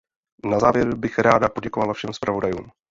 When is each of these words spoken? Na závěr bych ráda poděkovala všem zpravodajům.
Na 0.45 0.59
závěr 0.59 0.95
bych 0.97 1.19
ráda 1.19 1.49
poděkovala 1.49 1.93
všem 1.93 2.13
zpravodajům. 2.13 2.71